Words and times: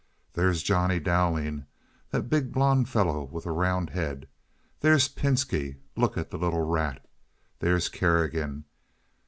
"There's 0.33 0.63
Johnnie 0.63 0.99
Dowling, 0.99 1.67
that 2.09 2.23
big 2.27 2.51
blond 2.51 2.89
fellow 2.89 3.23
with 3.23 3.43
the 3.43 3.51
round 3.51 3.91
head; 3.91 4.27
there's 4.79 5.07
Pinski—look 5.07 6.17
at 6.17 6.31
the 6.31 6.39
little 6.39 6.63
rat; 6.65 7.05
there's 7.59 7.87
Kerrigan. 7.87 8.65